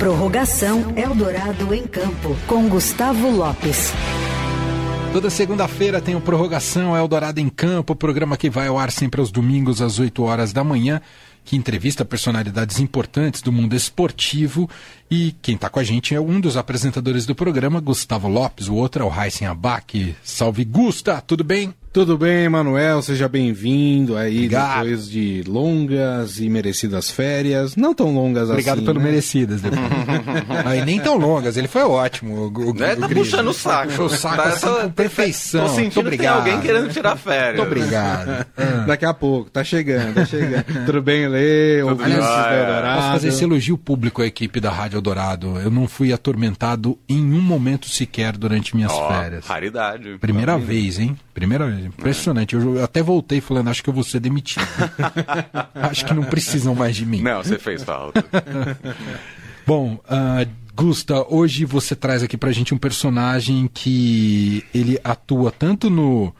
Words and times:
Prorrogação 0.00 0.94
Eldorado 0.96 1.74
em 1.74 1.86
Campo, 1.86 2.34
com 2.46 2.66
Gustavo 2.70 3.30
Lopes. 3.30 3.92
Toda 5.12 5.28
segunda-feira 5.28 6.00
tem 6.00 6.16
o 6.16 6.22
Prorrogação 6.22 6.96
Eldorado 6.96 7.38
em 7.38 7.50
Campo, 7.50 7.94
programa 7.94 8.38
que 8.38 8.48
vai 8.48 8.68
ao 8.68 8.78
ar 8.78 8.90
sempre 8.90 9.20
aos 9.20 9.30
domingos 9.30 9.82
às 9.82 9.98
8 9.98 10.22
horas 10.22 10.54
da 10.54 10.64
manhã, 10.64 11.02
que 11.44 11.54
entrevista 11.54 12.02
personalidades 12.02 12.80
importantes 12.80 13.42
do 13.42 13.52
mundo 13.52 13.76
esportivo. 13.76 14.70
E 15.10 15.34
quem 15.42 15.56
está 15.56 15.68
com 15.68 15.80
a 15.80 15.84
gente 15.84 16.14
é 16.14 16.20
um 16.20 16.40
dos 16.40 16.56
apresentadores 16.56 17.26
do 17.26 17.34
programa, 17.34 17.78
Gustavo 17.78 18.26
Lopes, 18.26 18.68
o 18.68 18.76
outro 18.76 19.02
é 19.02 19.06
o 19.06 19.10
Raíssen 19.10 19.48
Abac. 19.48 20.16
Salve, 20.22 20.64
Gusta, 20.64 21.20
tudo 21.20 21.44
bem? 21.44 21.74
Tudo 21.92 22.16
bem, 22.16 22.48
Manuel? 22.48 23.02
Seja 23.02 23.28
bem-vindo 23.28 24.16
aí 24.16 24.36
Obrigado. 24.44 24.84
depois 24.84 25.10
de 25.10 25.42
longas 25.48 26.38
e 26.38 26.48
merecidas 26.48 27.10
férias. 27.10 27.74
Não 27.74 27.92
tão 27.92 28.14
longas 28.14 28.48
Obrigado 28.48 28.76
assim. 28.76 28.86
pelo 28.86 29.00
né? 29.00 29.06
merecidas. 29.06 29.60
depois. 29.60 29.80
Aí 30.66 30.84
nem 30.84 31.00
tão 31.00 31.16
longas, 31.18 31.56
ele 31.56 31.66
foi 31.66 31.82
ótimo. 31.82 32.34
O, 32.54 32.70
o, 32.70 32.74
Né? 32.74 32.94
Tá 32.94 33.08
Gris. 33.08 33.18
puxando 33.28 33.48
o 33.48 33.52
saco. 33.52 33.88
Puxou 33.88 34.06
o 34.06 34.08
saco 34.08 34.36
Tá- 34.36 34.42
assim, 34.50 34.66
tô- 34.66 34.74
com 34.82 34.90
perfeição. 34.90 35.60
Tô 35.66 35.72
Muito 35.72 35.82
sentindo 35.82 36.10
que 36.10 36.16
tem 36.18 36.28
obrigado. 36.30 36.36
alguém 36.38 36.60
querendo 36.60 36.92
tirar 36.92 37.16
férias. 37.16 37.56
Muito 37.66 37.76
obrigado. 37.78 38.46
Ah. 38.60 38.84
Daqui 38.86 39.04
a 39.06 39.14
pouco, 39.14 39.50
tá 39.50 39.64
chegando, 39.64 40.14
tá 40.14 40.24
chegando. 40.26 40.64
Tudo 40.86 41.00
bem, 41.02 41.26
Lê? 41.28 41.82
Ouvintes 41.82 42.12
é. 42.14 42.60
Eldorado? 42.60 42.96
Posso 43.00 43.12
fazer 43.12 43.28
esse 43.28 43.42
elogio 43.44 43.78
público 43.78 44.20
à 44.22 44.26
equipe 44.26 44.60
da 44.60 44.70
Rádio 44.70 44.98
Eldorado. 44.98 45.58
Eu 45.58 45.70
não 45.70 45.88
fui 45.88 46.12
atormentado 46.12 46.98
em 47.08 47.20
um 47.20 47.40
momento 47.40 47.88
sequer 47.88 48.36
durante 48.36 48.76
minhas 48.76 48.92
Ó, 48.92 49.08
férias. 49.08 49.46
raridade. 49.46 50.18
Primeira 50.20 50.58
vez, 50.58 50.98
hein? 50.98 51.16
Primeira 51.40 51.66
vez. 51.66 51.86
Impressionante. 51.86 52.54
Eu, 52.54 52.76
eu 52.76 52.84
até 52.84 53.02
voltei 53.02 53.40
falando, 53.40 53.68
acho 53.68 53.82
que 53.82 53.88
eu 53.88 53.94
vou 53.94 54.04
ser 54.04 54.20
demitido. 54.20 54.62
acho 55.74 56.04
que 56.04 56.12
não 56.12 56.24
precisam 56.24 56.74
mais 56.74 56.94
de 56.94 57.06
mim. 57.06 57.22
Não, 57.22 57.42
você 57.42 57.58
fez 57.58 57.82
falta. 57.82 58.22
Bom, 59.66 59.98
ah, 60.06 60.46
Gusta, 60.74 61.24
hoje 61.32 61.64
você 61.64 61.96
traz 61.96 62.22
aqui 62.22 62.36
pra 62.36 62.52
gente 62.52 62.74
um 62.74 62.78
personagem 62.78 63.70
que 63.72 64.62
ele 64.74 65.00
atua 65.02 65.50
tanto 65.50 65.88
no, 65.88 66.30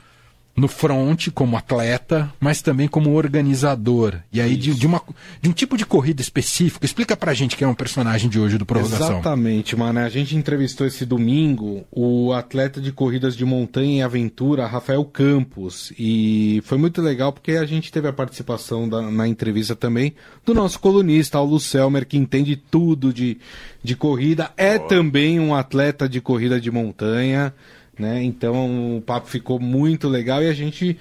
no 0.56 0.68
front 0.68 1.28
como 1.32 1.56
atleta, 1.56 2.30
mas 2.38 2.60
também 2.60 2.86
como 2.88 3.14
organizador. 3.14 4.16
E 4.32 4.40
aí 4.40 4.56
de, 4.56 4.74
de 4.74 4.86
uma, 4.86 5.00
de 5.40 5.48
um 5.48 5.52
tipo 5.52 5.76
de 5.76 5.86
corrida 5.86 6.20
específico. 6.20 6.84
Explica 6.84 7.16
pra 7.16 7.32
gente 7.32 7.56
quem 7.56 7.66
é 7.66 7.68
um 7.68 7.74
personagem 7.74 8.28
de 8.28 8.38
hoje 8.38 8.58
do 8.58 8.66
Prorrogação. 8.66 9.10
Exatamente, 9.12 9.74
mano. 9.76 10.00
A 10.00 10.08
gente 10.08 10.36
entrevistou 10.36 10.86
esse 10.86 11.06
domingo 11.06 11.84
o 11.90 12.32
atleta 12.32 12.80
de 12.80 12.92
corridas 12.92 13.36
de 13.36 13.44
montanha 13.44 13.98
e 13.98 14.02
aventura, 14.02 14.66
Rafael 14.66 15.04
Campos. 15.04 15.92
E 15.98 16.60
foi 16.64 16.76
muito 16.76 17.00
legal 17.00 17.32
porque 17.32 17.52
a 17.52 17.64
gente 17.64 17.90
teve 17.90 18.08
a 18.08 18.12
participação 18.12 18.88
da- 18.88 19.10
na 19.10 19.26
entrevista 19.26 19.74
também 19.74 20.14
do 20.44 20.52
nosso 20.52 20.78
colunista, 20.78 21.38
Paulo 21.38 21.58
Selmer, 21.58 22.06
que 22.06 22.18
entende 22.18 22.56
tudo 22.56 23.12
de, 23.14 23.38
de 23.82 23.96
corrida. 23.96 24.50
É 24.56 24.78
também 24.78 25.40
um 25.40 25.54
atleta 25.54 26.08
de 26.08 26.20
corrida 26.20 26.60
de 26.60 26.70
montanha, 26.70 27.54
né? 28.00 28.22
Então 28.22 28.96
o 28.96 29.00
papo 29.02 29.28
ficou 29.28 29.60
muito 29.60 30.08
legal 30.08 30.42
e 30.42 30.48
a 30.48 30.52
gente 30.52 30.98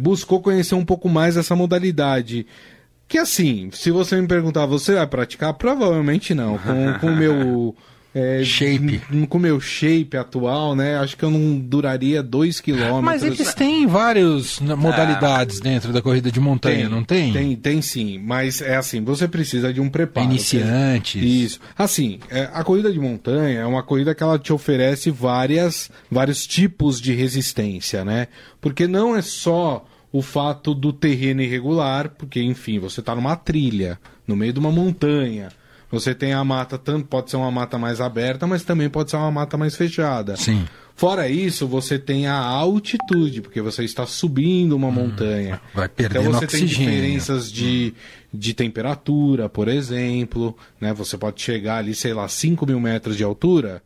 buscou 0.00 0.40
conhecer 0.40 0.74
um 0.74 0.84
pouco 0.84 1.08
mais 1.08 1.36
essa 1.36 1.56
modalidade. 1.56 2.46
Que 3.08 3.18
assim, 3.18 3.70
se 3.72 3.90
você 3.90 4.20
me 4.20 4.26
perguntar, 4.26 4.66
você 4.66 4.94
vai 4.94 5.06
praticar? 5.06 5.54
Provavelmente 5.54 6.34
não. 6.34 6.58
Com 6.58 6.98
com 7.00 7.06
o 7.08 7.16
meu. 7.16 7.76
é, 8.14 8.44
Shape. 8.44 9.00
Com 9.28 9.38
o 9.38 9.40
meu 9.40 9.58
shape 9.58 10.16
atual, 10.16 10.76
né? 10.76 10.98
Acho 10.98 11.16
que 11.16 11.24
eu 11.24 11.30
não 11.30 11.58
duraria 11.58 12.22
dois 12.22 12.60
quilômetros. 12.60 13.02
Mas 13.02 13.22
eles 13.22 13.54
têm 13.54 13.86
várias 13.86 14.60
né, 14.60 14.74
modalidades 14.74 15.60
dentro 15.60 15.92
da 15.92 16.02
corrida 16.02 16.30
de 16.30 16.38
montanha, 16.38 16.88
não 16.88 17.02
tem? 17.02 17.32
Tem, 17.32 17.56
tem 17.56 17.80
sim. 17.80 18.18
Mas 18.18 18.60
é 18.60 18.76
assim, 18.76 19.02
você 19.02 19.26
precisa 19.26 19.72
de 19.72 19.80
um 19.80 19.88
preparo. 19.88 20.26
Iniciantes. 20.26 21.22
Isso. 21.22 21.60
Assim, 21.76 22.20
é, 22.30 22.50
a 22.52 22.62
corrida 22.62 22.92
de 22.92 22.98
montanha 22.98 23.60
é 23.60 23.66
uma 23.66 23.82
corrida 23.82 24.14
que 24.14 24.22
ela 24.22 24.38
te 24.38 24.52
oferece 24.52 25.10
várias, 25.10 25.90
vários 26.10 26.46
tipos 26.46 27.00
de 27.00 27.14
resistência, 27.14 28.04
né? 28.04 28.28
Porque 28.60 28.86
não 28.86 29.16
é 29.16 29.22
só 29.22 29.86
o 30.12 30.20
fato 30.20 30.74
do 30.74 30.92
terreno 30.92 31.40
irregular, 31.40 32.10
porque, 32.10 32.42
enfim, 32.42 32.78
você 32.78 33.00
está 33.00 33.14
numa 33.14 33.34
trilha, 33.34 33.98
no 34.26 34.36
meio 34.36 34.52
de 34.52 34.58
uma 34.58 34.70
montanha. 34.70 35.48
Você 35.92 36.14
tem 36.14 36.32
a 36.32 36.42
mata, 36.42 36.78
tanto 36.78 37.06
pode 37.06 37.30
ser 37.30 37.36
uma 37.36 37.50
mata 37.50 37.76
mais 37.78 38.00
aberta, 38.00 38.46
mas 38.46 38.64
também 38.64 38.88
pode 38.88 39.10
ser 39.10 39.16
uma 39.18 39.30
mata 39.30 39.58
mais 39.58 39.76
fechada. 39.76 40.36
Sim. 40.36 40.66
Fora 40.96 41.28
isso, 41.28 41.66
você 41.66 41.98
tem 41.98 42.26
a 42.26 42.36
altitude, 42.36 43.42
porque 43.42 43.60
você 43.60 43.84
está 43.84 44.06
subindo 44.06 44.74
uma 44.74 44.90
montanha. 44.90 45.60
Hum, 45.62 45.68
vai 45.74 45.88
perdendo 45.88 46.20
então 46.28 46.32
você 46.32 46.46
tem 46.46 46.64
oxigênio. 46.64 46.90
diferenças 46.90 47.52
de, 47.52 47.92
de 48.32 48.54
temperatura, 48.54 49.48
por 49.50 49.68
exemplo. 49.68 50.56
Né? 50.80 50.94
Você 50.94 51.18
pode 51.18 51.42
chegar 51.42 51.76
ali, 51.76 51.94
sei 51.94 52.14
lá, 52.14 52.26
5 52.26 52.66
mil 52.66 52.80
metros 52.80 53.16
de 53.16 53.24
altura. 53.24 53.82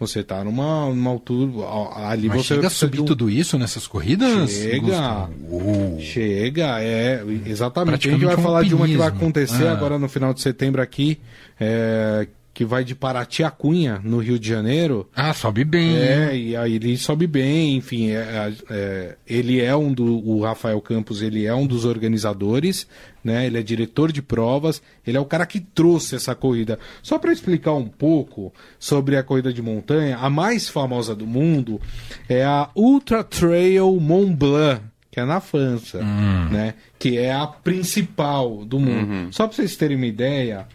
Você 0.00 0.20
está 0.20 0.42
numa, 0.42 0.86
numa 0.88 1.10
altura. 1.10 1.52
Ali 1.94 2.28
Mas 2.28 2.38
você 2.38 2.54
chega 2.54 2.68
a 2.68 2.70
subir 2.70 3.02
tudo 3.02 3.28
isso 3.28 3.58
nessas 3.58 3.86
corridas? 3.86 4.50
Chega. 4.50 5.28
Uou. 5.46 6.00
Chega, 6.00 6.82
é, 6.82 7.22
exatamente. 7.44 8.08
A 8.08 8.12
gente 8.12 8.24
vai 8.24 8.34
um 8.34 8.42
falar 8.42 8.64
de 8.64 8.74
uma 8.74 8.86
que 8.86 8.96
vai 8.96 9.08
acontecer 9.08 9.66
Ah. 9.66 9.72
agora 9.72 9.98
no 9.98 10.08
final 10.08 10.32
de 10.32 10.40
setembro 10.40 10.80
aqui, 10.80 11.20
é, 11.60 12.26
que 12.52 12.64
vai 12.64 12.84
de 12.84 12.94
Paraty 12.94 13.44
a 13.44 13.50
Cunha, 13.50 14.00
no 14.02 14.18
Rio 14.18 14.38
de 14.38 14.48
Janeiro. 14.48 15.08
Ah, 15.14 15.32
sobe 15.32 15.64
bem. 15.64 15.96
É, 15.96 16.36
e 16.36 16.56
aí 16.56 16.74
ele 16.74 16.96
sobe 16.96 17.26
bem, 17.26 17.76
enfim, 17.76 18.10
é, 18.10 18.52
é, 18.68 19.16
ele 19.26 19.60
é 19.60 19.74
um 19.74 19.92
do, 19.92 20.04
o 20.28 20.42
Rafael 20.42 20.80
Campos, 20.80 21.22
ele 21.22 21.46
é 21.46 21.54
um 21.54 21.66
dos 21.66 21.84
organizadores, 21.84 22.86
né? 23.22 23.46
Ele 23.46 23.58
é 23.58 23.62
diretor 23.62 24.10
de 24.10 24.20
provas, 24.20 24.82
ele 25.06 25.16
é 25.16 25.20
o 25.20 25.24
cara 25.24 25.46
que 25.46 25.60
trouxe 25.60 26.16
essa 26.16 26.34
corrida. 26.34 26.78
Só 27.02 27.18
para 27.18 27.32
explicar 27.32 27.72
um 27.74 27.86
pouco 27.86 28.52
sobre 28.78 29.16
a 29.16 29.22
corrida 29.22 29.52
de 29.52 29.62
montanha, 29.62 30.18
a 30.18 30.28
mais 30.28 30.68
famosa 30.68 31.14
do 31.14 31.26
mundo 31.26 31.80
é 32.28 32.44
a 32.44 32.68
Ultra 32.74 33.22
Trail 33.22 33.98
Mont 34.00 34.34
Blanc, 34.34 34.82
que 35.10 35.20
é 35.20 35.24
na 35.24 35.40
França, 35.40 36.02
né? 36.50 36.74
Que 36.98 37.18
é 37.18 37.32
a 37.32 37.46
principal 37.46 38.64
do 38.64 38.78
mundo. 38.78 39.32
Só 39.32 39.46
para 39.46 39.56
vocês 39.56 39.76
terem 39.76 39.96
uma 39.96 40.06
ideia, 40.06 40.66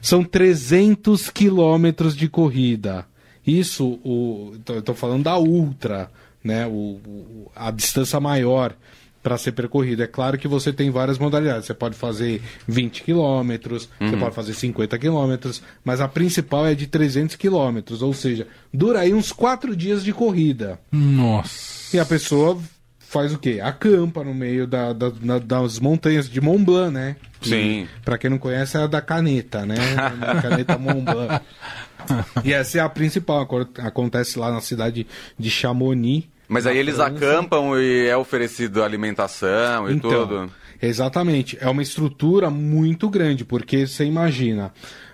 são 0.00 0.22
300 0.24 1.28
quilômetros 1.30 2.16
de 2.16 2.28
corrida. 2.28 3.06
Isso, 3.46 3.98
o, 4.04 4.52
tô 4.84 4.94
falando 4.94 5.24
da 5.24 5.38
ultra, 5.38 6.10
né? 6.44 6.66
O, 6.66 7.00
o- 7.06 7.50
a 7.56 7.70
distância 7.70 8.20
maior 8.20 8.74
para 9.22 9.36
ser 9.36 9.52
percorrida. 9.52 10.04
É 10.04 10.06
claro 10.06 10.38
que 10.38 10.48
você 10.48 10.72
tem 10.72 10.90
várias 10.90 11.18
modalidades. 11.18 11.66
Você 11.66 11.74
pode 11.74 11.94
fazer 11.94 12.40
20 12.66 13.02
quilômetros, 13.02 13.88
você 13.98 14.16
pode 14.16 14.34
fazer 14.34 14.54
50 14.54 14.98
quilômetros, 14.98 15.62
mas 15.84 16.00
a 16.00 16.08
principal 16.08 16.66
é 16.66 16.74
de 16.74 16.86
300 16.86 17.36
quilômetros, 17.36 18.00
ou 18.00 18.14
seja, 18.14 18.46
dura 18.72 19.00
aí 19.00 19.12
uns 19.12 19.30
4 19.32 19.76
dias 19.76 20.02
de 20.04 20.12
corrida. 20.12 20.80
Nossa. 20.90 21.94
E 21.96 22.00
a 22.00 22.04
pessoa 22.06 22.58
faz 23.10 23.34
o 23.34 23.38
quê? 23.38 23.60
Acampa 23.62 24.22
no 24.22 24.32
meio 24.32 24.66
da- 24.66 24.92
da- 24.92 25.12
na- 25.20 25.38
das 25.38 25.78
montanhas 25.80 26.28
de 26.28 26.40
Mont 26.40 26.64
Blanc, 26.64 26.92
né? 26.94 27.16
Sim. 27.42 27.88
Para 28.04 28.16
quem 28.16 28.30
não 28.30 28.38
conhece, 28.38 28.76
é 28.76 28.80
a 28.82 28.86
da 28.86 29.00
caneta, 29.00 29.66
né? 29.66 29.74
A 30.22 30.40
caneta 30.42 30.78
Mont 30.78 31.02
Blanc. 31.04 31.40
E 32.44 32.52
essa 32.52 32.78
é 32.78 32.80
a 32.80 32.88
principal, 32.88 33.46
acontece 33.78 34.38
lá 34.38 34.50
na 34.50 34.60
cidade 34.60 35.06
de 35.38 35.50
Chamonix. 35.50 36.26
Mas 36.48 36.66
aí 36.66 36.78
eles 36.78 36.98
acampam 36.98 37.78
e 37.78 38.06
é 38.08 38.16
oferecido 38.16 38.82
alimentação 38.82 39.88
e 39.88 39.94
Então, 39.94 40.10
tudo. 40.10 40.50
exatamente. 40.80 41.58
É 41.60 41.68
uma 41.68 41.82
estrutura 41.82 42.48
muito 42.50 43.08
grande, 43.08 43.44
porque 43.44 43.86
você 43.86 44.04
imagina. 44.04 44.72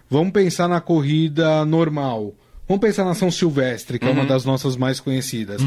Vamos 0.09 0.33
pensar 0.33 0.69
na 0.69 0.81
corrida 0.81 1.65
normal. 1.65 2.33
Vamos 2.69 2.81
pensar 2.81 3.05
na 3.05 3.15
São 3.15 3.31
Silvestre, 3.31 3.99
que 3.99 4.07
é 4.07 4.11
uma 4.11 4.25
das 4.27 4.45
nossas 4.45 4.77
mais 4.77 4.99
conhecidas. 4.99 5.63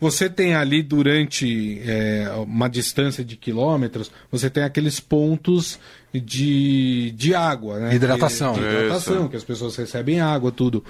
Você 0.00 0.28
tem 0.28 0.54
ali 0.54 0.82
durante 0.82 1.80
é, 1.84 2.28
uma 2.44 2.68
distância 2.68 3.24
de 3.24 3.36
quilômetros, 3.36 4.10
você 4.32 4.50
tem 4.50 4.64
aqueles 4.64 4.98
pontos 4.98 5.78
de, 6.12 7.12
de 7.12 7.34
água, 7.34 7.78
né? 7.78 7.94
Hidratação. 7.94 8.54
De, 8.54 8.60
de 8.60 8.66
hidratação, 8.66 9.20
Isso. 9.20 9.28
que 9.28 9.36
as 9.36 9.44
pessoas 9.44 9.76
recebem 9.76 10.20
água, 10.20 10.50
tudo. 10.50 10.84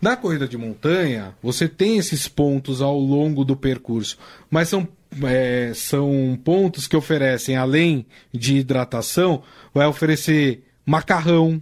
Na 0.00 0.16
corrida 0.16 0.48
de 0.48 0.56
montanha, 0.56 1.34
você 1.42 1.68
tem 1.68 1.98
esses 1.98 2.26
pontos 2.26 2.80
ao 2.80 2.98
longo 2.98 3.44
do 3.44 3.54
percurso, 3.54 4.18
mas 4.50 4.68
são, 4.68 4.88
é, 5.24 5.72
são 5.74 6.38
pontos 6.42 6.88
que 6.88 6.96
oferecem, 6.96 7.56
além 7.56 8.06
de 8.32 8.56
hidratação, 8.56 9.42
vai 9.74 9.86
oferecer 9.86 10.64
macarrão, 10.86 11.60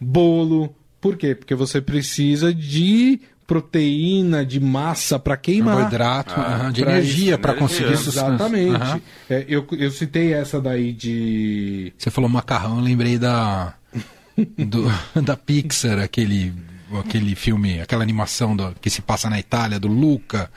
bolo. 0.00 0.74
Por 1.02 1.16
quê? 1.18 1.34
Porque 1.34 1.54
você 1.54 1.82
precisa 1.82 2.54
de 2.54 3.20
proteína, 3.46 4.46
de 4.46 4.58
massa 4.58 5.18
para 5.18 5.36
queimar. 5.36 5.74
Carboidrato, 5.74 6.40
aham, 6.40 6.72
de 6.72 6.80
pra 6.82 6.92
energia 6.92 7.36
para 7.36 7.52
energia. 7.52 7.68
conseguir 7.68 7.96
sustância. 7.98 8.28
Exatamente. 8.34 8.74
Aham. 8.76 9.00
É, 9.28 9.44
eu, 9.48 9.66
eu 9.72 9.90
citei 9.90 10.32
essa 10.32 10.58
daí 10.60 10.92
de. 10.92 11.92
Você 11.98 12.10
falou 12.10 12.30
macarrão, 12.30 12.78
eu 12.78 12.82
lembrei 12.84 13.18
da 13.18 13.74
do- 14.56 14.90
da 15.22 15.36
Pixar, 15.36 15.98
aquele 15.98 16.52
aquele 17.00 17.34
filme, 17.34 17.80
aquela 17.80 18.02
animação 18.02 18.54
do- 18.56 18.74
que 18.80 18.88
se 18.90 19.00
passa 19.02 19.28
na 19.28 19.38
Itália 19.38 19.78
do 19.80 19.88
Luca, 19.88 20.50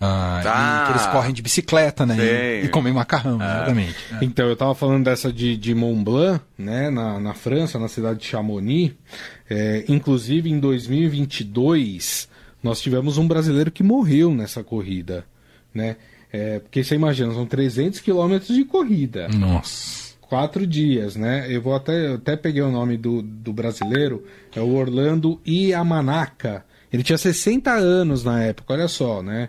Ah, 0.00 0.42
Ah. 0.44 0.82
e 0.82 0.86
que 0.86 0.92
eles 0.92 1.06
correm 1.08 1.34
de 1.34 1.42
bicicleta, 1.42 2.06
né? 2.06 2.16
E, 2.62 2.66
e 2.66 2.68
comem 2.68 2.92
macarrão, 2.92 3.34
exatamente. 3.34 3.96
É. 4.12 4.24
Então, 4.24 4.46
eu 4.46 4.54
tava 4.54 4.72
falando 4.72 5.02
dessa 5.04 5.32
de, 5.32 5.56
de 5.56 5.74
Mont 5.74 6.04
Blanc, 6.04 6.40
né, 6.56 6.88
na, 6.88 7.18
na 7.18 7.34
França, 7.34 7.80
na 7.80 7.88
cidade 7.88 8.20
de 8.20 8.26
Chamonix. 8.26 8.92
É, 9.48 9.84
inclusive, 9.88 10.50
em 10.50 10.58
2022, 10.60 12.28
nós 12.62 12.80
tivemos 12.80 13.18
um 13.18 13.26
brasileiro 13.26 13.70
que 13.70 13.82
morreu 13.82 14.34
nessa 14.34 14.62
corrida, 14.62 15.24
né? 15.72 15.96
É, 16.30 16.58
porque 16.58 16.84
você 16.84 16.94
imagina, 16.94 17.32
são 17.32 17.46
300 17.46 18.00
quilômetros 18.00 18.54
de 18.54 18.64
corrida. 18.64 19.28
Nossa. 19.28 20.08
Quatro 20.20 20.66
dias, 20.66 21.16
né? 21.16 21.46
Eu 21.48 21.62
vou 21.62 21.74
até, 21.74 22.08
eu 22.08 22.14
até 22.16 22.36
peguei 22.36 22.60
o 22.60 22.70
nome 22.70 22.98
do, 22.98 23.22
do 23.22 23.52
brasileiro, 23.52 24.24
é 24.54 24.60
o 24.60 24.74
Orlando 24.74 25.40
Yamanaka. 25.46 26.64
Ele 26.92 27.02
tinha 27.02 27.16
60 27.16 27.72
anos 27.72 28.24
na 28.24 28.42
época, 28.42 28.74
olha 28.74 28.88
só, 28.88 29.22
né? 29.22 29.48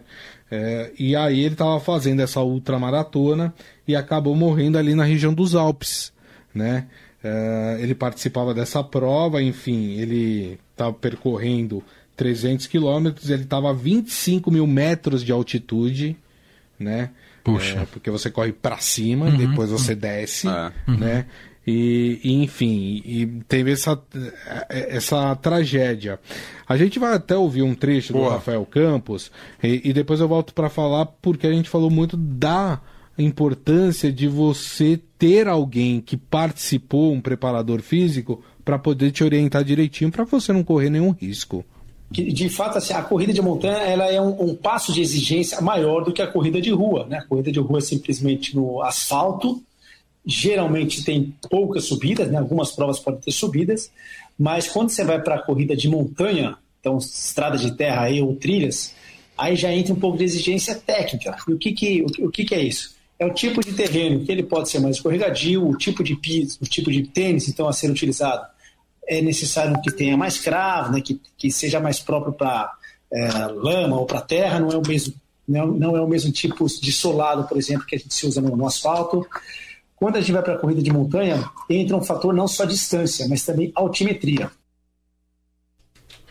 É, 0.52 0.92
e 0.98 1.16
aí 1.16 1.42
ele 1.42 1.54
estava 1.54 1.80
fazendo 1.80 2.22
essa 2.22 2.42
ultramaratona 2.42 3.54
e 3.88 3.96
acabou 3.96 4.36
morrendo 4.36 4.78
ali 4.78 4.96
na 4.96 5.04
região 5.04 5.34
dos 5.34 5.56
Alpes, 5.56 6.12
né? 6.54 6.88
É, 7.24 7.78
ele 7.82 7.94
participava 7.94 8.54
dessa 8.54 8.84
prova, 8.84 9.42
enfim, 9.42 9.94
ele 10.00 10.58
estava 10.72 10.94
percorrendo 10.94 11.84
300 12.16 12.68
quilômetros, 12.68 13.30
ele 13.30 13.44
estava 13.44 13.70
a 13.72 13.74
25 13.74 14.50
mil 14.52 14.66
metros 14.66 15.24
de 15.24 15.32
altitude, 15.32 16.16
né? 16.80 17.10
Puxa. 17.44 17.80
É, 17.80 17.86
porque 17.86 18.10
você 18.10 18.30
corre 18.30 18.52
para 18.54 18.78
cima, 18.78 19.32
depois 19.32 19.70
você 19.70 19.96
desce, 19.96 20.48
É. 20.48 20.72
né? 20.88 21.26
E, 21.68 22.20
e, 22.24 22.34
enfim, 22.44 23.02
e 23.06 23.28
teve 23.48 23.72
essa, 23.72 24.02
essa 24.70 25.36
tragédia. 25.36 26.20
A 26.68 26.76
gente 26.78 26.98
vai 26.98 27.14
até 27.14 27.36
ouvir 27.38 27.62
um 27.62 27.76
trecho 27.76 28.12
do. 28.14 28.28
Rafael 28.28 28.66
Campos 28.66 29.32
e, 29.62 29.90
e 29.90 29.94
depois 29.94 30.20
eu 30.20 30.28
volto 30.28 30.54
para 30.54 30.70
falar 30.70 31.06
porque 31.06 31.46
a 31.46 31.52
gente 31.52 31.70
falou 31.70 31.92
muito 31.92 32.18
da 32.18 32.82
importância 33.24 34.12
de 34.12 34.28
você 34.28 35.00
ter 35.18 35.48
alguém 35.48 36.00
que 36.00 36.16
participou, 36.16 37.12
um 37.12 37.22
preparador 37.22 37.82
físico, 37.82 38.42
para 38.64 38.80
poder 38.80 39.12
te 39.12 39.24
orientar 39.24 39.64
direitinho 39.64 40.12
para 40.12 40.24
você 40.24 40.54
não 40.54 40.64
correr 40.64 40.90
nenhum 40.90 41.12
risco. 41.12 41.66
de 42.12 42.50
fato 42.50 42.78
assim, 42.78 42.94
a 42.94 43.02
corrida 43.02 43.34
de 43.34 43.42
montanha 43.42 43.78
ela 43.78 44.06
é 44.06 44.22
um, 44.22 44.50
um 44.50 44.56
passo 44.56 44.94
de 44.94 45.02
exigência 45.02 45.60
maior 45.60 46.04
do 46.04 46.14
que 46.14 46.22
a 46.22 46.28
corrida 46.28 46.62
de 46.62 46.72
rua. 46.72 47.06
Né? 47.08 47.18
A 47.18 47.26
corrida 47.26 47.52
de 47.52 47.60
rua 47.60 47.80
é 47.80 47.82
simplesmente 47.82 48.56
no 48.56 48.82
asfalto, 48.82 49.62
geralmente 50.26 51.04
tem 51.04 51.36
poucas 51.50 51.86
subidas, 51.86 52.32
né? 52.32 52.38
algumas 52.38 52.72
provas 52.72 53.00
podem 53.00 53.20
ter 53.20 53.32
subidas, 53.32 53.92
mas 54.38 54.68
quando 54.68 54.90
você 54.90 55.04
vai 55.04 55.22
para 55.22 55.36
a 55.36 55.42
corrida 55.42 55.76
de 55.76 55.90
montanha, 55.90 56.56
então 56.80 56.98
estrada 56.98 57.58
de 57.58 57.76
terra 57.76 58.04
aí, 58.04 58.22
ou 58.22 58.36
trilhas, 58.36 58.94
aí 59.38 59.56
já 59.56 59.74
entra 59.74 59.94
um 59.94 60.00
pouco 60.00 60.18
de 60.18 60.24
exigência 60.24 60.76
técnica. 60.76 61.36
E 61.48 61.54
o 61.54 61.58
que, 61.58 61.72
que, 61.72 62.02
o, 62.04 62.28
o 62.28 62.32
que, 62.32 62.46
que 62.46 62.56
é 62.56 62.62
isso? 62.62 62.99
É 63.20 63.26
o 63.26 63.34
tipo 63.34 63.62
de 63.62 63.74
terreno, 63.74 64.26
que 64.26 64.32
ele 64.32 64.44
pode 64.44 64.70
ser 64.70 64.80
mais 64.80 64.96
escorregadio, 64.96 65.68
o 65.68 65.78
tipo 65.78 66.04
de 66.04 66.16
piso, 66.16 66.58
o 66.62 66.66
tipo 66.66 66.90
de 66.90 67.04
tênis 67.04 67.50
então 67.50 67.68
a 67.68 67.74
ser 67.74 67.92
utilizado 67.92 68.48
é 69.06 69.22
necessário 69.22 69.82
que 69.82 69.92
tenha 69.92 70.16
mais 70.16 70.38
cravo, 70.38 70.92
né, 70.92 71.02
que, 71.02 71.20
que 71.36 71.52
seja 71.52 71.80
mais 71.80 72.00
próprio 72.00 72.32
para 72.32 72.72
lama 73.56 73.98
ou 73.98 74.06
para 74.06 74.22
terra, 74.22 74.60
não 74.60 74.70
é 74.70 74.78
o 74.78 74.88
mesmo 74.88 75.16
não, 75.50 75.68
não 75.68 75.98
é 75.98 76.02
o 76.02 76.08
mesmo 76.08 76.32
tipo 76.32 76.68
de 76.68 76.92
solado, 76.92 77.48
por 77.48 77.58
exemplo, 77.58 77.86
que 77.88 77.96
a 77.96 77.98
gente 77.98 78.14
se 78.14 78.28
usa 78.28 78.40
no, 78.40 78.56
no 78.56 78.68
asfalto. 78.68 79.26
Quando 79.96 80.18
a 80.18 80.20
gente 80.20 80.32
vai 80.32 80.44
para 80.44 80.54
a 80.54 80.58
corrida 80.60 80.80
de 80.80 80.94
montanha, 80.94 81.44
entra 81.68 81.98
um 81.98 82.04
fator 82.04 82.32
não 82.34 82.48
só 82.48 82.66
distância, 82.66 83.28
mas 83.28 83.44
também 83.44 83.72
altimetria. 83.74 84.52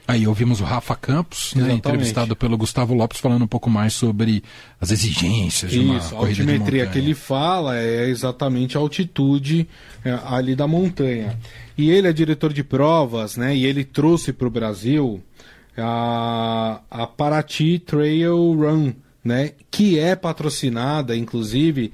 Aí 0.08 0.26
ouvimos 0.26 0.62
o 0.62 0.64
Rafa 0.64 0.96
Campos, 0.96 1.52
né, 1.54 1.70
entrevistado 1.70 2.34
pelo 2.34 2.56
Gustavo 2.56 2.94
Lopes, 2.94 3.20
falando 3.20 3.42
um 3.42 3.46
pouco 3.46 3.68
mais 3.68 3.92
sobre 3.92 4.42
as 4.80 4.90
exigências 4.90 5.70
de 5.70 5.80
uma 5.80 5.98
Isso, 5.98 6.14
a 6.14 6.20
corrida 6.20 6.40
altimetria 6.40 6.86
que 6.86 6.96
ele 6.96 7.14
fala 7.14 7.78
é 7.78 8.08
exatamente 8.08 8.74
a 8.74 8.80
altitude 8.80 9.68
é, 10.02 10.18
ali 10.24 10.56
da 10.56 10.66
montanha. 10.66 11.38
E 11.76 11.90
ele 11.90 12.08
é 12.08 12.12
diretor 12.14 12.54
de 12.54 12.64
provas, 12.64 13.36
né? 13.36 13.54
E 13.54 13.66
ele 13.66 13.84
trouxe 13.84 14.32
para 14.32 14.48
o 14.48 14.50
Brasil 14.50 15.22
a, 15.76 16.80
a 16.90 17.06
Paraty 17.06 17.78
Trail 17.78 18.34
Run, 18.54 18.94
né? 19.22 19.52
Que 19.70 19.98
é 19.98 20.16
patrocinada, 20.16 21.14
inclusive, 21.14 21.92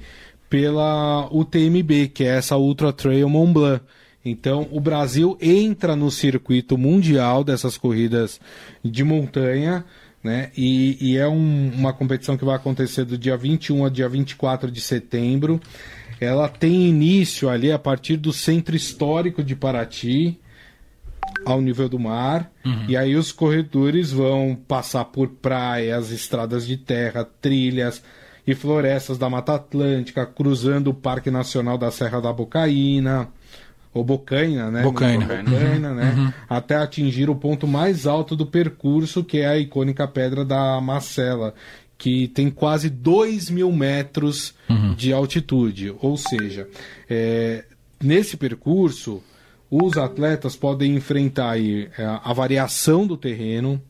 pela 0.49 1.27
UTMB, 1.33 2.07
que 2.13 2.23
é 2.23 2.37
essa 2.37 2.55
Ultra 2.55 2.93
Trail 2.93 3.27
Mont 3.27 3.51
Blanc. 3.51 3.81
Então, 4.25 4.67
o 4.71 4.79
Brasil 4.79 5.37
entra 5.39 5.95
no 5.95 6.09
circuito 6.09 6.77
mundial 6.77 7.43
dessas 7.43 7.77
corridas 7.77 8.41
de 8.83 9.03
montanha, 9.03 9.85
né? 10.23 10.49
E, 10.57 10.97
e 10.99 11.15
é 11.17 11.27
um- 11.27 11.71
uma 11.75 11.93
competição 11.93 12.35
que 12.35 12.43
vai 12.43 12.55
acontecer 12.55 13.05
do 13.05 13.17
dia 13.17 13.37
21 13.37 13.85
a 13.85 13.89
dia 13.89 14.09
24 14.09 14.71
de 14.71 14.81
setembro. 14.81 15.61
Ela 16.19 16.49
tem 16.49 16.87
início 16.87 17.47
ali 17.49 17.71
a 17.71 17.77
partir 17.77 18.17
do 18.17 18.33
centro 18.33 18.75
histórico 18.75 19.43
de 19.43 19.55
Paraty, 19.55 20.39
ao 21.45 21.61
nível 21.61 21.87
do 21.87 21.99
mar. 21.99 22.51
E 22.87 22.97
aí 22.97 23.15
os 23.15 23.31
corredores 23.31 24.11
vão 24.11 24.57
passar 24.67 25.05
por 25.05 25.27
praias, 25.27 26.09
estradas 26.09 26.65
de 26.65 26.77
terra, 26.77 27.27
trilhas 27.39 28.01
e 28.47 28.55
florestas 28.55 29.17
da 29.17 29.29
Mata 29.29 29.53
Atlântica, 29.55 30.25
cruzando 30.25 30.89
o 30.89 30.93
Parque 30.93 31.29
Nacional 31.29 31.77
da 31.77 31.91
Serra 31.91 32.19
da 32.21 32.31
Bocaína. 32.33 33.27
Ou 33.95 34.03
Bocaina, 34.03 34.69
né? 34.69 34.83
Bocaina. 34.83 35.25
Bocaina, 35.25 35.93
né? 35.93 36.33
Até 36.49 36.75
atingir 36.75 37.29
o 37.29 37.35
ponto 37.35 37.65
mais 37.65 38.05
alto 38.05 38.35
do 38.35 38.45
percurso, 38.45 39.23
que 39.23 39.37
é 39.37 39.47
a 39.47 39.57
icônica 39.57 40.05
Pedra 40.05 40.43
da 40.43 40.81
Macela, 40.81 41.55
que 41.97 42.27
tem 42.27 42.49
quase 42.49 42.89
2 42.89 43.49
mil 43.49 43.71
metros 43.71 44.53
de 44.97 45.13
altitude. 45.13 45.95
Ou 46.01 46.17
seja, 46.17 46.67
é, 47.09 47.63
nesse 48.03 48.35
percurso, 48.35 49.23
os 49.71 49.97
atletas 49.97 50.57
podem 50.57 50.97
enfrentar 50.97 51.51
aí, 51.51 51.87
é, 51.97 52.03
a 52.03 52.33
variação 52.33 53.07
do 53.07 53.15
terreno. 53.15 53.81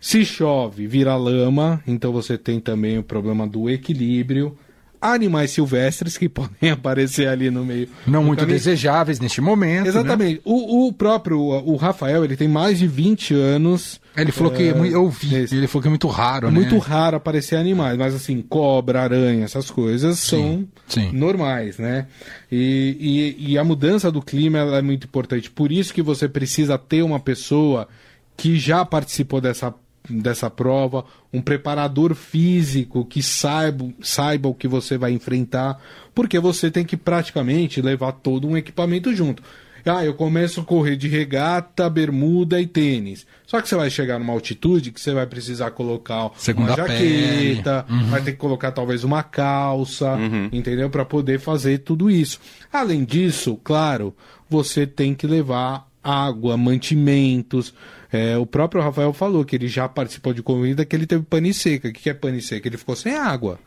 Se 0.00 0.24
chove, 0.24 0.86
vira 0.86 1.16
lama, 1.16 1.82
então 1.84 2.12
você 2.12 2.38
tem 2.38 2.60
também 2.60 2.96
o 2.96 3.02
problema 3.02 3.44
do 3.44 3.68
equilíbrio. 3.68 4.56
Animais 5.02 5.50
silvestres 5.50 6.16
que 6.16 6.28
podem 6.30 6.70
aparecer 6.70 7.26
ali 7.26 7.50
no 7.50 7.64
meio. 7.64 7.88
Não 8.06 8.22
muito 8.22 8.38
caminho. 8.38 8.56
desejáveis 8.56 9.18
neste 9.18 9.40
momento. 9.40 9.82
né? 9.82 9.88
Exatamente. 9.88 10.40
O, 10.44 10.86
o 10.86 10.92
próprio, 10.92 11.40
o 11.40 11.74
Rafael, 11.76 12.24
ele 12.24 12.36
tem 12.36 12.46
mais 12.46 12.78
de 12.78 12.86
20 12.86 13.34
anos. 13.34 14.00
Ele 14.16 14.30
falou 14.30 14.52
que 14.52 14.68
é 14.68 14.74
mui- 14.74 14.94
eu 14.94 15.08
vi, 15.10 15.34
Esse. 15.34 15.56
ele 15.56 15.66
falou 15.66 15.82
que 15.82 15.88
é 15.88 15.90
muito 15.90 16.06
raro, 16.06 16.46
É 16.48 16.50
né? 16.50 16.54
muito 16.60 16.78
raro 16.78 17.16
aparecer 17.16 17.56
animais, 17.56 17.96
mas 17.98 18.14
assim, 18.14 18.42
cobra, 18.42 19.02
aranha, 19.02 19.44
essas 19.44 19.70
coisas 19.70 20.18
são 20.18 20.68
sim. 20.86 21.10
normais, 21.12 21.78
né? 21.78 22.06
E, 22.50 23.34
e, 23.40 23.52
e 23.52 23.58
a 23.58 23.64
mudança 23.64 24.10
do 24.12 24.20
clima 24.22 24.58
é 24.58 24.82
muito 24.82 25.06
importante. 25.06 25.50
Por 25.50 25.72
isso 25.72 25.92
que 25.94 26.02
você 26.02 26.28
precisa 26.28 26.76
ter 26.78 27.02
uma 27.02 27.18
pessoa 27.18 27.88
que 28.36 28.56
já 28.58 28.84
participou 28.84 29.40
dessa, 29.40 29.74
dessa 30.08 30.50
prova, 30.50 31.04
um 31.32 31.40
preparador 31.40 32.14
físico 32.14 33.04
que 33.04 33.22
saiba, 33.22 33.88
saiba 34.00 34.48
o 34.48 34.54
que 34.54 34.66
você 34.66 34.98
vai 34.98 35.12
enfrentar, 35.12 35.80
porque 36.14 36.38
você 36.38 36.70
tem 36.70 36.84
que 36.84 36.96
praticamente 36.96 37.80
levar 37.80 38.12
todo 38.12 38.48
um 38.48 38.56
equipamento 38.56 39.14
junto. 39.14 39.42
Ah, 39.84 40.04
eu 40.04 40.14
começo 40.14 40.60
a 40.60 40.64
correr 40.64 40.94
de 40.94 41.08
regata, 41.08 41.90
bermuda 41.90 42.60
e 42.60 42.66
tênis. 42.66 43.26
Só 43.44 43.60
que 43.60 43.68
você 43.68 43.74
vai 43.74 43.90
chegar 43.90 44.18
numa 44.18 44.32
altitude 44.32 44.92
que 44.92 45.00
você 45.00 45.12
vai 45.12 45.26
precisar 45.26 45.72
colocar 45.72 46.30
Segunda 46.36 46.70
uma 46.70 46.76
jaqueta, 46.76 47.84
vai 48.08 48.22
ter 48.22 48.32
que 48.32 48.38
colocar 48.38 48.70
talvez 48.70 49.02
uma 49.02 49.24
calça, 49.24 50.16
entendeu? 50.52 50.88
Para 50.88 51.04
poder 51.04 51.40
fazer 51.40 51.78
tudo 51.78 52.08
isso. 52.08 52.40
Além 52.72 53.04
disso, 53.04 53.58
claro, 53.64 54.14
você 54.48 54.86
tem 54.86 55.14
que 55.14 55.26
levar 55.26 55.88
água, 56.02 56.56
mantimentos. 56.56 57.74
É, 58.12 58.36
o 58.36 58.44
próprio 58.44 58.82
Rafael 58.82 59.12
falou 59.12 59.44
que 59.44 59.56
ele 59.56 59.68
já 59.68 59.88
participou 59.88 60.34
de 60.34 60.42
corrida 60.42 60.84
que 60.84 60.94
ele 60.94 61.06
teve 61.06 61.22
pane 61.22 61.54
seca. 61.54 61.88
O 61.88 61.92
que 61.92 62.10
é 62.10 62.14
pane 62.14 62.42
seca? 62.42 62.68
Ele 62.68 62.76
ficou 62.76 62.94
sem 62.94 63.14
água. 63.14 63.58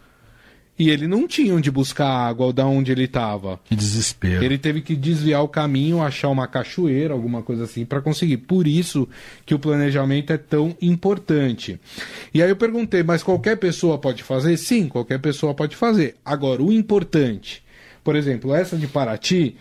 E 0.78 0.90
ele 0.90 1.08
não 1.08 1.25
tinha 1.25 1.56
onde 1.56 1.72
buscar 1.72 2.06
água 2.06 2.52
da 2.52 2.66
onde 2.66 2.92
ele 2.92 3.06
estava. 3.06 3.60
Que 3.64 3.78
desespero. 3.78 4.44
Ele 4.44 4.58
teve 4.58 4.82
que 4.82 4.94
desviar 4.94 5.42
o 5.42 5.48
caminho, 5.48 6.02
achar 6.02 6.28
uma 6.28 6.48
cachoeira, 6.48 7.14
alguma 7.14 7.42
coisa 7.42 7.64
assim, 7.64 7.86
para 7.86 8.02
conseguir. 8.02 8.38
Por 8.38 8.68
isso 8.68 9.08
que 9.46 9.56
o 9.56 9.60
planejamento 9.60 10.34
é 10.34 10.38
tão 10.38 10.75
importante. 10.82 11.80
E 12.34 12.44
aí 12.44 12.50
eu 12.50 12.58
perguntei, 12.58 13.04
mas 13.04 13.24
qualquer 13.24 13.56
pessoa 13.56 13.98
pode 13.98 14.22
fazer? 14.22 14.58
Sim, 14.58 14.90
qualquer 14.90 15.18
pessoa 15.20 15.54
pode 15.54 15.78
fazer. 15.78 16.18
Agora, 16.25 16.62
o 16.62 16.74
importante, 16.74 17.64
por 18.04 18.16
exemplo, 18.16 18.54
essa 18.54 18.75
de 18.75 18.86
Paraty, 18.86 19.56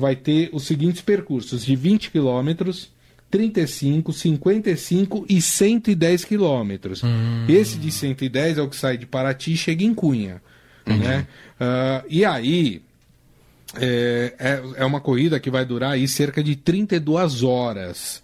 vai 0.00 0.16
ter 0.16 0.50
os 0.52 0.64
seguintes 0.64 1.00
percursos: 1.00 1.64
de 1.64 1.76
20 1.76 2.10
quilômetros. 2.10 2.92
35, 3.34 4.12
55 4.12 5.26
e 5.28 5.42
110 5.42 6.24
quilômetros. 6.24 7.02
Esse 7.48 7.76
de 7.78 7.90
110 7.90 8.58
é 8.58 8.62
o 8.62 8.68
que 8.68 8.76
sai 8.76 8.96
de 8.96 9.06
Paraty 9.06 9.54
e 9.54 9.56
chega 9.56 9.82
em 9.82 9.92
Cunha. 9.92 10.40
Né? 10.86 11.26
Ah, 11.58 12.04
e 12.08 12.24
aí, 12.24 12.80
é, 13.74 14.34
é, 14.38 14.62
é 14.76 14.84
uma 14.84 15.00
corrida 15.00 15.40
que 15.40 15.50
vai 15.50 15.64
durar 15.64 15.94
aí 15.94 16.06
cerca 16.06 16.44
de 16.44 16.54
32 16.54 17.42
horas. 17.42 18.22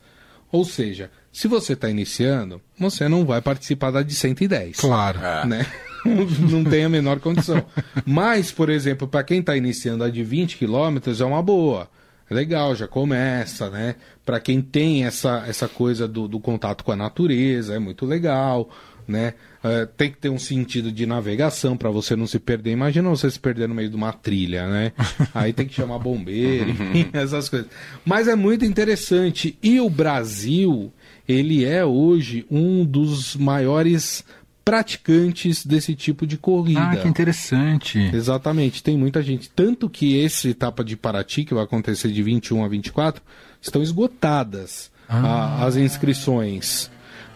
Ou 0.53 0.65
seja, 0.65 1.11
se 1.33 1.49
você 1.49 1.73
está 1.73 1.91
iniciando, 1.91 2.61
você 2.79 3.09
não 3.09 3.25
vai 3.25 3.41
participar 3.41 3.91
da 3.91 4.03
de 4.03 4.15
110. 4.15 4.77
Claro. 4.77 5.19
É. 5.19 5.45
Né? 5.45 5.67
não 6.49 6.63
tem 6.63 6.85
a 6.85 6.89
menor 6.89 7.19
condição. 7.19 7.65
Mas, 8.07 8.53
por 8.53 8.71
exemplo, 8.71 9.09
para 9.09 9.25
quem 9.25 9.41
está 9.41 9.57
iniciando 9.57 10.05
a 10.05 10.09
de 10.09 10.23
20 10.23 10.57
quilômetros, 10.57 11.21
é 11.21 11.25
uma 11.25 11.43
boa. 11.43 11.89
É 12.31 12.35
legal, 12.35 12.77
já 12.77 12.87
começa, 12.87 13.69
né? 13.69 13.97
Para 14.25 14.39
quem 14.39 14.63
tem 14.63 15.05
essa, 15.05 15.45
essa 15.49 15.67
coisa 15.67 16.07
do, 16.07 16.29
do 16.29 16.39
contato 16.39 16.85
com 16.85 16.93
a 16.93 16.97
natureza, 16.97 17.75
é 17.75 17.79
muito 17.81 18.07
legal, 18.07 18.71
né? 19.07 19.35
É, 19.65 19.85
tem 19.85 20.11
que 20.11 20.17
ter 20.17 20.29
um 20.29 20.39
sentido 20.39 20.93
de 20.93 21.05
navegação 21.05 21.77
para 21.77 21.91
você 21.91 22.15
não 22.15 22.29
se 22.29 22.39
perder. 22.39 22.71
Imagina 22.71 23.11
você 23.11 23.29
se 23.29 23.39
perder 23.39 23.69
no 23.69 23.75
meio 23.75 23.91
de 23.91 23.97
uma 23.97 24.13
trilha, 24.13 24.69
né? 24.69 24.93
Aí 25.35 25.53
tem 25.53 25.67
que 25.67 25.75
chamar 25.75 25.99
bombeiro, 25.99 26.71
enfim, 26.71 27.11
essas 27.13 27.49
coisas. 27.49 27.69
Mas 28.05 28.29
é 28.29 28.37
muito 28.37 28.65
interessante. 28.65 29.59
E 29.61 29.81
o 29.81 29.91
Brasil, 29.91 30.93
ele 31.29 31.65
é 31.65 31.85
hoje 31.85 32.47
um 32.49 32.85
dos 32.85 33.35
maiores 33.35 34.25
praticantes 34.65 35.65
desse 35.67 35.95
tipo 35.95 36.27
de 36.27 36.37
corrida. 36.37 36.81
Ah, 36.81 36.97
que 36.97 37.09
interessante. 37.09 37.99
Exatamente, 38.13 38.83
tem 38.83 38.97
muita 38.97 39.23
gente. 39.23 39.51
Tanto 39.51 39.89
que 39.89 40.17
esse 40.17 40.51
etapa 40.51 40.83
de 40.85 40.97
Paraty, 40.97 41.45
que 41.45 41.55
vai 41.55 41.65
acontecer 41.65 42.11
de 42.11 42.23
21 42.23 42.65
a 42.65 42.69
24, 42.69 43.23
estão 43.61 43.83
esgotadas 43.83 44.91
a- 45.09 45.65
as 45.67 45.77
inscrições, 45.77 46.91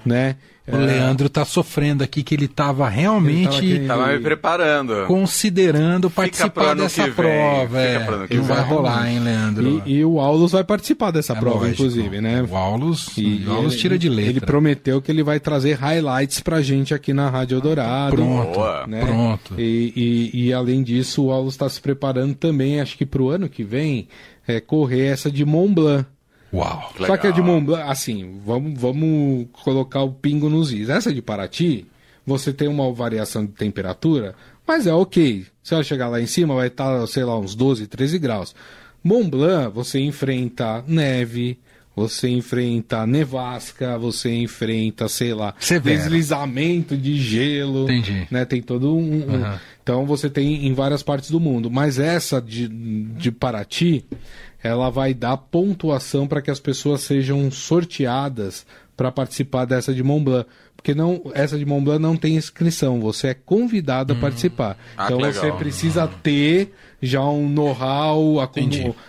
né? 0.04 0.36
O 0.66 0.76
Leandro 0.78 1.28
tá 1.28 1.44
sofrendo 1.44 2.02
aqui 2.02 2.22
que 2.22 2.34
ele 2.34 2.48
tava 2.48 2.88
realmente 2.88 3.62
Ele 3.66 3.86
tava 3.86 4.04
Tava 4.04 4.14
me 4.16 4.20
preparando. 4.20 5.06
considerando 5.06 6.08
participar 6.08 6.74
dessa 6.74 7.06
prova. 7.08 7.68
fica 7.68 7.78
É, 8.24 8.26
que 8.28 8.36
não 8.38 8.44
vai 8.44 8.56
vem. 8.62 8.66
rolar, 8.66 9.10
hein, 9.12 9.18
Leandro? 9.20 9.82
E, 9.84 9.96
e 9.96 10.04
o 10.06 10.18
Aulus 10.20 10.52
vai 10.52 10.64
participar 10.64 11.10
dessa 11.10 11.34
É 11.34 11.36
prova, 11.38 11.58
lógico. 11.66 11.74
inclusive, 11.82 12.20
né? 12.22 12.42
O 12.50 12.56
Aulus, 12.56 13.08
E 13.18 13.44
o 13.46 13.52
Aulus 13.52 13.74
ele- 13.74 13.80
tira 13.82 13.98
de 13.98 14.08
letra. 14.08 14.30
Ele 14.30 14.40
prometeu 14.40 15.02
que 15.02 15.12
ele 15.12 15.22
vai 15.22 15.38
trazer 15.38 15.74
highlights 15.74 16.40
pra 16.40 16.62
gente 16.62 16.94
aqui 16.94 17.12
na 17.12 17.28
Rádio 17.28 17.56
Eldorado. 17.56 18.16
Pronto, 18.16 18.60
né? 18.88 19.00
pronto. 19.04 19.54
E, 19.60 19.92
e- 20.32 20.46
e, 20.46 20.52
além 20.54 20.82
disso, 20.82 21.24
o 21.24 21.30
Aulus 21.30 21.54
está 21.54 21.68
se 21.68 21.78
preparando 21.80 22.34
também, 22.34 22.80
acho 22.80 22.96
que 22.96 23.04
pro 23.04 23.28
ano 23.28 23.50
que 23.50 23.62
vem, 23.62 24.08
é, 24.48 24.60
correr 24.60 25.06
essa 25.08 25.30
de 25.30 25.44
Mont 25.44 25.74
Blanc. 25.74 26.06
Uau. 26.54 26.90
Legal. 26.94 27.06
Só 27.08 27.16
que 27.16 27.26
a 27.26 27.30
de 27.30 27.42
Mont 27.42 27.64
Blanc, 27.66 27.82
assim, 27.90 28.40
vamos, 28.44 28.78
vamos 28.80 29.46
colocar 29.52 30.02
o 30.02 30.12
pingo 30.12 30.48
nos 30.48 30.72
is. 30.72 30.88
Essa 30.88 31.12
de 31.12 31.20
Paraty, 31.20 31.86
você 32.26 32.52
tem 32.52 32.68
uma 32.68 32.92
variação 32.92 33.44
de 33.44 33.52
temperatura, 33.52 34.34
mas 34.66 34.86
é 34.86 34.94
ok. 34.94 35.44
Você 35.62 35.74
vai 35.74 35.84
chegar 35.84 36.08
lá 36.08 36.20
em 36.20 36.26
cima, 36.26 36.54
vai 36.54 36.68
estar, 36.68 37.06
sei 37.06 37.24
lá, 37.24 37.38
uns 37.38 37.54
12, 37.54 37.86
13 37.86 38.18
graus. 38.18 38.54
Mont 39.02 39.28
Blanc, 39.28 39.74
você 39.74 39.98
enfrenta 40.00 40.82
neve, 40.86 41.58
você 41.96 42.28
enfrenta 42.28 43.06
nevasca, 43.06 43.98
você 43.98 44.34
enfrenta, 44.34 45.08
sei 45.08 45.34
lá, 45.34 45.54
Severo. 45.60 45.96
deslizamento 45.98 46.96
de 46.96 47.16
gelo. 47.20 47.84
Entendi. 47.84 48.26
Né? 48.30 48.44
Tem 48.44 48.62
todo 48.62 48.94
um. 48.96 49.00
um- 49.30 49.34
Aham. 49.34 49.60
Então 49.82 50.06
você 50.06 50.30
tem 50.30 50.66
em 50.66 50.72
várias 50.72 51.02
partes 51.02 51.30
do 51.30 51.38
mundo. 51.38 51.70
Mas 51.70 51.98
essa 51.98 52.40
de, 52.40 52.66
de 52.68 53.30
Paraty, 53.30 54.02
ela 54.64 54.88
vai 54.88 55.12
dar 55.12 55.36
pontuação 55.36 56.26
para 56.26 56.40
que 56.40 56.50
as 56.50 56.58
pessoas 56.58 57.02
sejam 57.02 57.50
sorteadas 57.50 58.64
para 58.96 59.12
participar 59.12 59.66
dessa 59.66 59.92
de 59.92 60.02
Mont 60.02 60.24
Blanc. 60.24 60.48
Porque 60.74 60.94
não, 60.94 61.20
essa 61.34 61.58
de 61.58 61.66
Mont 61.66 61.84
Blanc 61.84 62.00
não 62.00 62.16
tem 62.16 62.36
inscrição, 62.36 62.98
você 62.98 63.28
é 63.28 63.34
convidado 63.34 64.14
a 64.14 64.16
participar. 64.16 64.78
Ah, 64.96 65.04
então 65.04 65.18
você 65.18 65.52
precisa 65.52 66.08
ter 66.08 66.72
já 67.02 67.22
um 67.22 67.46
know-how, 67.46 68.40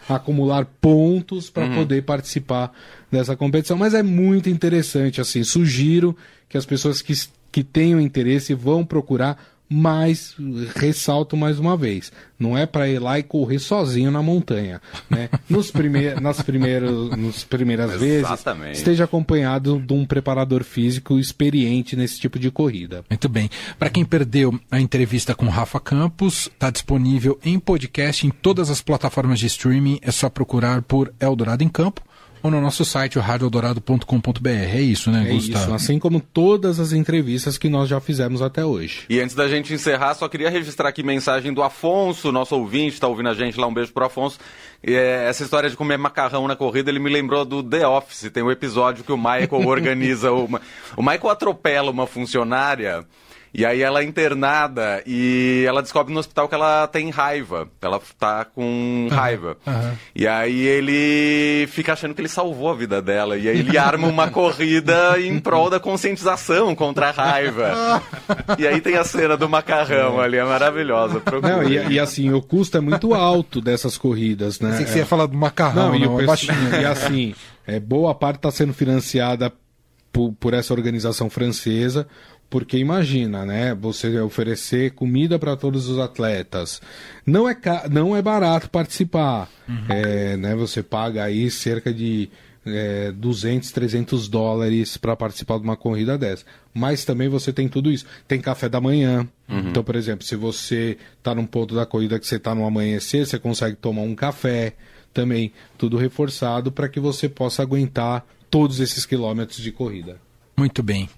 acumular 0.10 0.66
pontos 0.82 1.50
para 1.50 1.74
poder 1.74 2.04
participar 2.04 2.74
dessa 3.10 3.38
competição. 3.38 3.78
Mas 3.78 3.94
é 3.94 4.04
muito 4.04 4.50
interessante, 4.50 5.22
assim, 5.22 5.42
sugiro 5.46 6.18
que 6.50 6.58
as 6.58 6.66
pessoas 6.66 7.02
que, 7.02 7.14
que 7.50 7.64
tenham 7.64 8.02
interesse 8.02 8.54
vão 8.54 8.84
procurar 8.84 9.55
mas 9.70 10.36
ressalto 10.76 11.36
mais 11.36 11.60
uma 11.60 11.76
vez, 11.76 12.12
não 12.38 12.58
é 12.58 12.66
para 12.66 12.88
ir 12.88 13.00
lá 13.00 13.18
e 13.18 13.24
correr 13.24 13.60
sozinho 13.60 14.12
na 14.12 14.22
montanha, 14.22 14.82
né? 15.10 15.30
Nos 15.50 15.72
primeiros, 15.72 16.22
nas 16.22 16.42
primeiros, 16.42 17.18
nos 17.18 17.44
primeiras 17.44 17.92
vezes, 18.00 18.28
esteja 18.74 19.06
acompanhado 19.06 19.80
de 19.80 19.94
um 19.94 20.06
preparador 20.06 20.64
físico 20.64 21.18
experiente 21.18 21.96
nesse 21.96 22.20
tipo 22.20 22.38
de 22.38 22.52
corrida. 22.52 23.04
Muito 23.10 23.30
bem. 23.30 23.50
Para 23.80 23.90
quem 23.90 24.06
perdeu 24.06 24.60
a 24.70 24.80
entrevista 24.80 25.34
com 25.34 25.48
Rafa 25.48 25.80
Campos, 25.80 26.50
está 26.54 26.70
disponível 26.70 27.40
em 27.44 27.60
podcast 27.60 28.26
em 28.26 28.30
todas 28.30 28.70
as 28.70 28.82
plataformas 28.82 29.40
de 29.40 29.48
streaming. 29.48 30.00
É 30.02 30.12
só 30.12 30.30
procurar 30.30 30.82
por 30.82 31.14
Eldorado 31.20 31.64
em 31.64 31.70
Campo 31.70 32.02
ou 32.46 32.52
no 32.52 32.62
nosso 32.62 32.86
site, 32.86 33.18
o 33.18 33.22
radioeldorado.com.br. 33.22 34.50
É 34.50 34.80
isso, 34.80 35.10
né, 35.10 35.26
É 35.28 35.34
Gustavo? 35.34 35.66
isso, 35.66 35.74
assim 35.74 35.98
como 35.98 36.20
todas 36.20 36.80
as 36.80 36.94
entrevistas 36.94 37.58
que 37.58 37.68
nós 37.68 37.90
já 37.90 38.00
fizemos 38.00 38.42
até 38.42 38.64
hoje. 38.64 39.06
E 39.10 39.20
antes 39.20 39.36
da 39.36 39.48
gente 39.48 39.74
encerrar, 39.74 40.14
só 40.14 40.28
queria 40.28 40.50
registrar 40.50 40.90
aqui 40.90 41.02
mensagem 41.02 41.54
do 41.54 41.64
Afonso, 41.64 42.32
nosso 42.32 42.56
ouvinte, 42.56 43.00
tá 43.00 43.08
ouvindo 43.08 43.30
a 43.30 43.34
gente 43.34 43.60
lá, 43.60 43.66
um 43.66 43.74
beijo 43.74 43.92
pro 43.92 44.06
Afonso. 44.06 44.40
E, 44.84 44.94
é, 44.94 45.28
essa 45.28 45.44
história 45.44 45.70
de 45.70 45.76
comer 45.76 45.98
macarrão 45.98 46.48
na 46.48 46.56
corrida, 46.56 46.92
ele 46.92 47.00
me 47.00 47.10
lembrou 47.10 47.44
do 47.44 47.64
The 47.64 47.88
Office. 47.88 48.30
Tem 48.32 48.44
um 48.44 48.52
episódio 48.52 49.04
que 49.04 49.12
o 49.12 49.18
Michael 49.18 49.68
organiza 49.68 50.32
uma... 50.32 50.62
O 50.96 51.02
Michael 51.02 51.30
atropela 51.30 51.90
uma 51.90 52.06
funcionária... 52.06 53.06
E 53.58 53.66
aí 53.66 53.82
ela 53.82 54.02
é 54.02 54.04
internada 54.04 55.02
e 55.08 55.64
ela 55.66 55.82
descobre 55.82 56.14
no 56.14 56.20
hospital 56.20 56.50
que 56.50 56.56
ela 56.56 56.88
tem 56.88 57.10
raiva. 57.10 57.70
Ela 57.82 58.02
tá 58.20 58.44
com 58.44 59.08
raiva. 59.10 59.56
E 60.14 60.28
aí 60.28 60.68
ele 60.68 61.66
fica 61.68 61.94
achando 61.94 62.14
que 62.14 62.20
ele 62.20 62.28
salvou 62.28 62.70
a 62.70 62.76
vida 62.76 63.02
dela. 63.02 63.38
E 63.38 63.48
aí 63.48 63.60
ele 63.60 63.78
arma 63.78 64.10
uma 64.10 64.28
corrida 64.30 65.18
em 65.22 65.40
prol 65.40 65.70
da 65.70 65.80
conscientização 65.80 66.76
contra 66.76 67.08
a 67.08 67.12
raiva. 67.12 68.04
E 68.58 68.68
aí 68.68 68.82
tem 68.82 68.96
a 68.96 69.04
cena 69.04 69.38
do 69.38 69.48
macarrão 69.48 70.20
ali, 70.20 70.38
é 70.38 70.44
maravilhosa. 70.44 71.22
Não, 71.42 71.64
e, 71.64 71.94
e 71.94 72.00
assim, 72.00 72.32
o 72.32 72.42
custo 72.42 72.78
é 72.78 72.82
muito 72.82 73.14
alto 73.14 73.62
dessas 73.62 73.98
corridas, 73.98 74.60
né? 74.60 74.72
Pensei 74.72 74.86
que 74.86 74.92
você 74.92 75.00
ia 75.00 75.06
falar 75.06 75.28
do 75.28 75.38
macarrão, 75.38 75.90
Não, 75.90 75.96
e, 75.96 76.06
não, 76.06 76.16
o 76.16 76.22
é 76.22 76.26
baixinho. 76.26 76.54
e 76.82 76.86
assim, 76.86 77.36
é, 77.68 77.80
boa 77.80 78.14
parte 78.16 78.38
está 78.38 78.52
sendo 78.52 78.74
financiada 78.74 79.52
por, 80.16 80.34
por 80.40 80.54
essa 80.54 80.74
organização 80.74 81.30
francesa, 81.30 82.08
porque 82.50 82.78
imagina, 82.78 83.46
né? 83.46 83.74
Você 83.76 84.20
oferecer 84.20 84.92
comida 84.92 85.38
para 85.40 85.56
todos 85.56 85.90
os 85.90 86.00
atletas. 86.00 86.82
Não 87.26 87.48
é, 87.50 87.56
ca- 87.56 87.88
não 87.92 88.16
é 88.16 88.22
barato 88.22 88.70
participar. 88.70 89.50
É, 89.90 90.38
né, 90.38 90.56
você 90.56 90.82
paga 90.84 91.24
aí 91.24 91.50
cerca 91.52 91.94
de 91.94 92.30
é, 92.66 93.12
200, 93.12 93.72
300 93.72 94.28
dólares 94.28 94.98
para 94.98 95.16
participar 95.16 95.58
de 95.58 95.64
uma 95.64 95.76
corrida 95.78 96.18
dessa. 96.18 96.46
Mas 96.74 97.04
também 97.06 97.28
você 97.30 97.52
tem 97.54 97.68
tudo 97.68 97.92
isso. 97.92 98.06
Tem 98.28 98.40
café 98.42 98.68
da 98.70 98.80
manhã. 98.82 99.28
Então, 99.48 99.84
por 99.84 99.96
exemplo, 99.96 100.26
se 100.26 100.36
você 100.36 100.98
está 101.18 101.36
num 101.36 101.46
ponto 101.46 101.76
da 101.76 101.86
corrida 101.86 102.20
que 102.20 102.26
você 102.28 102.38
está 102.38 102.56
no 102.56 102.66
amanhecer, 102.66 103.26
você 103.28 103.38
consegue 103.38 103.76
tomar 103.76 104.02
um 104.02 104.16
café 104.16 104.74
também. 105.14 105.52
Tudo 105.78 105.98
reforçado 105.98 106.72
para 106.72 106.90
que 106.90 107.00
você 107.00 107.28
possa 107.30 107.62
aguentar 107.62 108.26
todos 108.50 108.80
esses 108.80 109.06
quilômetros 109.06 109.58
de 109.60 109.72
corrida. 109.72 110.18
Muito 110.58 110.82
bem. 110.82 111.10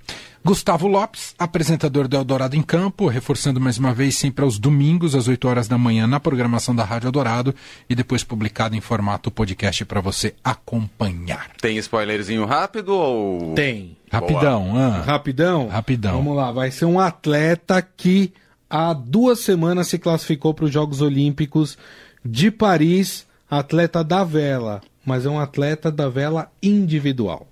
Gustavo 0.48 0.88
Lopes, 0.88 1.36
apresentador 1.38 2.08
do 2.08 2.16
Eldorado 2.16 2.56
em 2.56 2.62
Campo, 2.62 3.08
reforçando 3.08 3.60
mais 3.60 3.78
uma 3.78 3.94
vez 3.94 4.16
sempre 4.16 4.46
aos 4.46 4.58
domingos, 4.58 5.14
às 5.14 5.28
8 5.28 5.46
horas 5.46 5.68
da 5.68 5.78
manhã, 5.78 6.08
na 6.08 6.22
programação 6.22 6.74
da 6.74 6.86
Rádio 6.86 7.08
Eldorado 7.08 7.54
e 7.90 7.94
depois 7.94 8.24
publicado 8.24 8.74
em 8.74 8.80
formato 8.80 9.30
podcast 9.30 9.84
para 9.84 10.00
você 10.00 10.34
acompanhar. 10.42 11.50
Tem 11.62 11.76
spoilerzinho 11.80 12.46
rápido 12.46 12.96
ou. 12.96 13.56
Tem. 13.56 13.98
Rapidão, 14.10 14.72
ah. 14.78 15.02
Rapidão? 15.02 15.68
Rapidão. 15.68 16.14
Vamos 16.14 16.38
lá, 16.38 16.50
vai 16.50 16.72
ser 16.72 16.86
um 16.86 16.98
atleta 16.98 17.82
que 17.82 18.32
há 18.70 18.94
duas 18.94 19.40
semanas 19.42 19.90
se 19.90 20.00
classificou 20.00 20.54
para 20.54 20.64
os 20.64 20.72
Jogos 20.72 21.02
Olímpicos 21.02 21.78
de 22.24 22.50
Paris, 22.50 23.28
atleta 23.52 24.02
da 24.02 24.24
vela, 24.24 24.80
mas 25.06 25.26
é 25.26 25.30
um 25.30 25.42
atleta 25.42 25.92
da 25.92 26.08
vela 26.08 26.50
individual. 26.64 27.46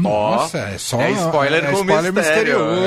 Nossa, 0.00 0.58
é 0.58 0.78
só 0.78 1.00
é 1.00 1.10
spoiler 1.12 1.70
com 1.70 1.84
mistério, 1.84 2.12
misterioso. 2.12 2.80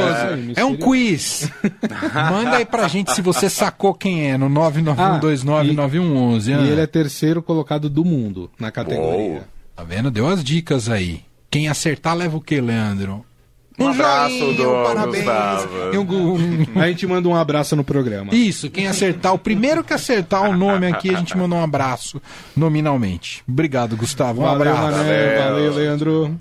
é. 0.55 0.61
É, 0.61 0.65
um 0.65 0.75
quiz. 0.75 1.49
Manda 2.13 2.57
aí 2.57 2.65
pra 2.65 2.87
gente 2.87 3.11
se 3.13 3.21
você 3.21 3.49
sacou 3.49 3.93
quem 3.93 4.31
é 4.31 4.37
no 4.37 4.49
991299111. 4.49 6.47
E 6.47 6.53
ah. 6.53 6.61
ele 6.61 6.81
é 6.81 6.87
terceiro 6.87 7.41
colocado 7.41 7.89
do 7.89 8.05
mundo 8.05 8.49
na 8.59 8.71
categoria. 8.71 9.31
Uou. 9.31 9.43
Tá 9.75 9.83
vendo? 9.83 10.11
Deu 10.11 10.27
as 10.27 10.43
dicas 10.43 10.89
aí. 10.89 11.21
Quem 11.49 11.67
acertar 11.67 12.15
leva 12.15 12.37
o 12.37 12.41
quê, 12.41 12.61
Leandro? 12.61 13.25
Um 13.79 13.87
abraço 13.87 14.37
joinha, 14.37 14.57
do 14.57 14.69
um 14.69 14.83
parabéns. 14.83 15.25
E 15.93 15.97
um- 15.97 16.33
um- 16.33 16.79
A 16.79 16.87
gente 16.87 17.07
manda 17.07 17.27
um 17.27 17.35
abraço 17.35 17.75
no 17.75 17.83
programa. 17.83 18.33
Isso, 18.33 18.69
quem 18.69 18.87
acertar, 18.87 19.33
o 19.33 19.39
primeiro 19.39 19.83
que 19.83 19.93
acertar 19.93 20.43
o 20.43 20.55
nome 20.55 20.87
aqui, 20.87 21.13
a 21.13 21.17
gente 21.17 21.35
manda 21.35 21.55
um 21.55 21.63
abraço 21.63 22.21
nominalmente. 22.55 23.43
Obrigado, 23.47 23.95
Gustavo. 23.95 24.41
Um 24.41 24.45
Valeu, 24.45 24.71
abraço. 24.71 24.97
Mané. 24.97 25.37
Valeu, 25.37 25.73
Leandro. 25.73 26.37